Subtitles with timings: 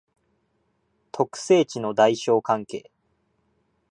[1.11, 2.89] 特性値の大小関係